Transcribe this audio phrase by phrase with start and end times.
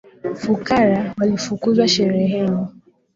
[0.41, 2.67] Fukara walifukuzwa shereheni